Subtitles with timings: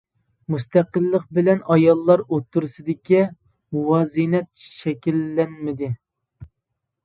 [0.53, 3.21] مۇستەقىللىق بىلەن ئاياللار ئوتتۇرىسىدىكى
[3.77, 5.95] مۇۋازىنەت شەكىللەنمىدى.